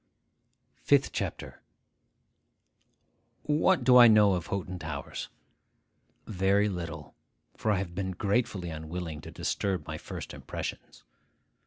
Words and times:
FIFTH 0.81 1.11
CHAPTER 1.11 1.61
WHAT 3.43 3.83
do 3.83 3.97
I 3.97 4.07
know 4.07 4.33
of 4.33 4.47
Hoghton 4.47 4.79
Towers? 4.79 5.29
Very 6.25 6.67
little; 6.69 7.13
for 7.55 7.69
I 7.69 7.77
have 7.77 7.93
been 7.93 8.09
gratefully 8.13 8.71
unwilling 8.71 9.21
to 9.21 9.29
disturb 9.29 9.85
my 9.85 9.99
first 9.99 10.33
impressions. 10.33 11.03